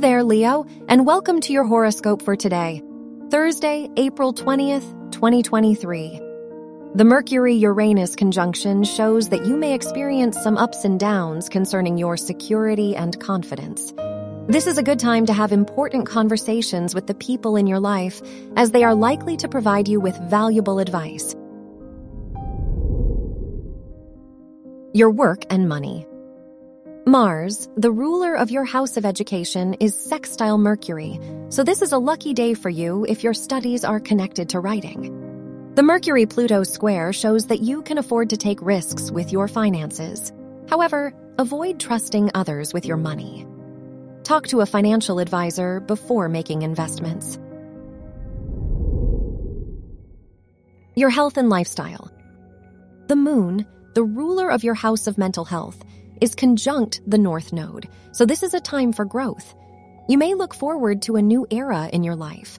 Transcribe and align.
there, 0.00 0.24
Leo, 0.24 0.64
and 0.88 1.06
welcome 1.06 1.40
to 1.42 1.52
your 1.52 1.64
horoscope 1.64 2.22
for 2.22 2.34
today, 2.34 2.82
Thursday, 3.30 3.88
April 3.98 4.32
20th, 4.32 5.12
2023. 5.12 6.18
The 6.94 7.04
Mercury 7.04 7.54
Uranus 7.54 8.16
conjunction 8.16 8.82
shows 8.82 9.28
that 9.28 9.44
you 9.44 9.58
may 9.58 9.74
experience 9.74 10.38
some 10.42 10.56
ups 10.56 10.84
and 10.84 10.98
downs 10.98 11.50
concerning 11.50 11.98
your 11.98 12.16
security 12.16 12.96
and 12.96 13.20
confidence. 13.20 13.92
This 14.48 14.66
is 14.66 14.78
a 14.78 14.82
good 14.82 14.98
time 14.98 15.26
to 15.26 15.34
have 15.34 15.52
important 15.52 16.06
conversations 16.06 16.94
with 16.94 17.06
the 17.06 17.14
people 17.14 17.56
in 17.56 17.66
your 17.66 17.80
life, 17.80 18.22
as 18.56 18.70
they 18.70 18.84
are 18.84 18.94
likely 18.94 19.36
to 19.36 19.48
provide 19.48 19.86
you 19.86 20.00
with 20.00 20.16
valuable 20.30 20.78
advice. 20.78 21.34
Your 24.94 25.10
work 25.10 25.44
and 25.50 25.68
money. 25.68 26.06
Mars, 27.06 27.66
the 27.78 27.90
ruler 27.90 28.34
of 28.34 28.50
your 28.50 28.64
house 28.64 28.98
of 28.98 29.06
education, 29.06 29.72
is 29.80 29.96
sextile 29.96 30.58
Mercury, 30.58 31.18
so 31.48 31.64
this 31.64 31.80
is 31.80 31.92
a 31.92 31.98
lucky 31.98 32.34
day 32.34 32.52
for 32.52 32.68
you 32.68 33.06
if 33.08 33.24
your 33.24 33.32
studies 33.32 33.84
are 33.84 34.00
connected 34.00 34.50
to 34.50 34.60
writing. 34.60 35.72
The 35.76 35.82
Mercury 35.82 36.26
Pluto 36.26 36.62
square 36.62 37.14
shows 37.14 37.46
that 37.46 37.60
you 37.60 37.80
can 37.80 37.96
afford 37.96 38.28
to 38.30 38.36
take 38.36 38.60
risks 38.60 39.10
with 39.10 39.32
your 39.32 39.48
finances. 39.48 40.30
However, 40.68 41.14
avoid 41.38 41.80
trusting 41.80 42.32
others 42.34 42.74
with 42.74 42.84
your 42.84 42.98
money. 42.98 43.46
Talk 44.22 44.48
to 44.48 44.60
a 44.60 44.66
financial 44.66 45.20
advisor 45.20 45.80
before 45.80 46.28
making 46.28 46.62
investments. 46.62 47.38
Your 50.94 51.08
health 51.08 51.38
and 51.38 51.48
lifestyle. 51.48 52.10
The 53.06 53.16
moon, 53.16 53.64
the 53.94 54.04
ruler 54.04 54.50
of 54.50 54.62
your 54.62 54.74
house 54.74 55.06
of 55.06 55.16
mental 55.16 55.46
health, 55.46 55.82
is 56.20 56.34
conjunct 56.34 57.00
the 57.06 57.18
North 57.18 57.52
Node, 57.52 57.88
so 58.12 58.26
this 58.26 58.42
is 58.42 58.54
a 58.54 58.60
time 58.60 58.92
for 58.92 59.04
growth. 59.04 59.54
You 60.08 60.18
may 60.18 60.34
look 60.34 60.54
forward 60.54 61.02
to 61.02 61.16
a 61.16 61.22
new 61.22 61.46
era 61.50 61.88
in 61.92 62.02
your 62.02 62.16
life. 62.16 62.58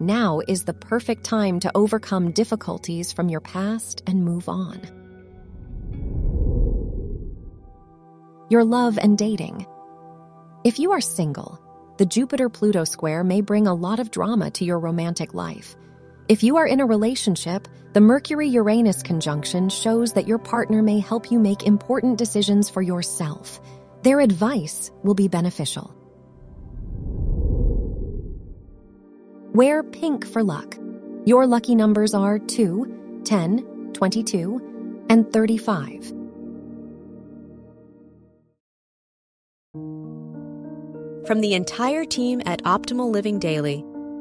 Now 0.00 0.40
is 0.46 0.64
the 0.64 0.74
perfect 0.74 1.24
time 1.24 1.60
to 1.60 1.70
overcome 1.74 2.32
difficulties 2.32 3.12
from 3.12 3.28
your 3.28 3.40
past 3.40 4.02
and 4.06 4.24
move 4.24 4.48
on. 4.48 4.80
Your 8.50 8.64
love 8.64 8.98
and 8.98 9.16
dating. 9.16 9.66
If 10.64 10.78
you 10.78 10.92
are 10.92 11.00
single, 11.00 11.60
the 11.98 12.06
Jupiter 12.06 12.48
Pluto 12.48 12.84
square 12.84 13.24
may 13.24 13.40
bring 13.40 13.66
a 13.66 13.74
lot 13.74 14.00
of 14.00 14.10
drama 14.10 14.50
to 14.52 14.64
your 14.64 14.78
romantic 14.78 15.34
life. 15.34 15.76
If 16.28 16.42
you 16.42 16.56
are 16.56 16.66
in 16.66 16.80
a 16.80 16.86
relationship, 16.86 17.66
the 17.94 18.00
Mercury 18.00 18.48
Uranus 18.48 19.02
conjunction 19.02 19.68
shows 19.68 20.12
that 20.12 20.28
your 20.28 20.38
partner 20.38 20.80
may 20.80 21.00
help 21.00 21.30
you 21.32 21.38
make 21.40 21.64
important 21.64 22.16
decisions 22.16 22.70
for 22.70 22.80
yourself. 22.80 23.60
Their 24.02 24.20
advice 24.20 24.92
will 25.02 25.14
be 25.14 25.26
beneficial. 25.26 25.92
Wear 29.52 29.82
pink 29.82 30.26
for 30.26 30.42
luck. 30.44 30.76
Your 31.24 31.46
lucky 31.46 31.74
numbers 31.74 32.14
are 32.14 32.38
2, 32.38 33.22
10, 33.24 33.90
22, 33.92 35.04
and 35.10 35.30
35. 35.32 36.06
From 41.26 41.40
the 41.40 41.54
entire 41.54 42.04
team 42.04 42.42
at 42.46 42.62
Optimal 42.62 43.10
Living 43.10 43.38
Daily, 43.38 43.84